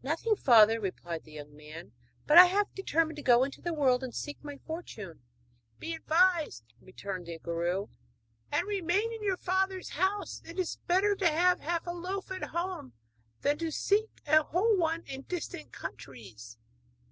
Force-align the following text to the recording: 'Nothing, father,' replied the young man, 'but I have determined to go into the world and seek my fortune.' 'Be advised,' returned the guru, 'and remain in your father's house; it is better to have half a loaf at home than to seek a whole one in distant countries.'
'Nothing, 0.00 0.36
father,' 0.36 0.78
replied 0.78 1.24
the 1.24 1.32
young 1.32 1.56
man, 1.56 1.90
'but 2.24 2.38
I 2.38 2.44
have 2.46 2.72
determined 2.72 3.16
to 3.16 3.22
go 3.24 3.42
into 3.42 3.60
the 3.60 3.74
world 3.74 4.04
and 4.04 4.14
seek 4.14 4.38
my 4.40 4.56
fortune.' 4.58 5.24
'Be 5.80 5.92
advised,' 5.92 6.72
returned 6.80 7.26
the 7.26 7.36
guru, 7.40 7.88
'and 8.52 8.64
remain 8.68 9.12
in 9.12 9.24
your 9.24 9.36
father's 9.36 9.88
house; 9.88 10.40
it 10.44 10.56
is 10.56 10.78
better 10.86 11.16
to 11.16 11.26
have 11.28 11.58
half 11.58 11.84
a 11.88 11.90
loaf 11.90 12.30
at 12.30 12.44
home 12.44 12.92
than 13.40 13.58
to 13.58 13.72
seek 13.72 14.20
a 14.24 14.44
whole 14.44 14.76
one 14.78 15.02
in 15.04 15.22
distant 15.22 15.72
countries.' 15.72 16.58